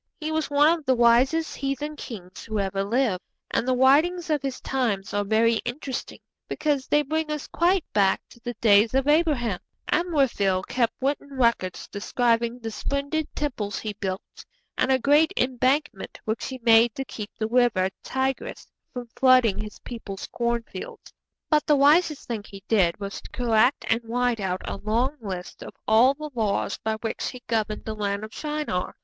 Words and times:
He 0.19 0.31
was 0.31 0.49
one 0.49 0.75
of 0.79 0.83
the 0.87 0.95
wisest 0.95 1.55
heathen 1.57 1.95
kings 1.95 2.43
who 2.45 2.57
ever 2.57 2.83
lived, 2.83 3.21
and 3.51 3.67
the 3.67 3.75
writings 3.77 4.31
of 4.31 4.41
his 4.41 4.59
times 4.59 5.13
are 5.13 5.23
very 5.23 5.57
interesting, 5.63 6.17
because 6.47 6.87
they 6.87 7.03
bring 7.03 7.29
us 7.29 7.45
quite 7.45 7.85
back 7.93 8.19
to 8.29 8.39
the 8.39 8.55
days 8.55 8.95
of 8.95 9.07
Abraham. 9.07 9.59
Amraphel 9.91 10.63
kept 10.63 10.93
written 11.01 11.37
records 11.37 11.87
describing 11.87 12.57
the 12.57 12.71
splendid 12.71 13.27
temples 13.35 13.77
he 13.77 13.93
built, 13.93 14.43
and 14.75 14.91
a 14.91 14.97
great 14.97 15.33
embankment 15.37 16.19
which 16.25 16.47
he 16.47 16.59
made 16.63 16.95
to 16.95 17.05
keep 17.05 17.29
the 17.37 17.45
river 17.47 17.89
Tigris 18.01 18.65
from 18.91 19.07
flooding 19.15 19.59
his 19.59 19.77
people's 19.81 20.25
cornfields; 20.31 21.13
but 21.47 21.67
the 21.67 21.75
wisest 21.75 22.27
thing 22.27 22.43
he 22.43 22.63
did 22.67 22.99
was 22.99 23.21
to 23.21 23.29
collect 23.29 23.85
and 23.87 24.01
write 24.03 24.39
out 24.39 24.67
a 24.67 24.77
long 24.77 25.15
list 25.21 25.61
of 25.61 25.75
all 25.87 26.15
the 26.15 26.31
laws 26.33 26.79
by 26.79 26.95
which 27.01 27.27
he 27.29 27.43
governed 27.45 27.85
the 27.85 27.93
land 27.93 28.23
of 28.23 28.33
Shinar. 28.33 28.95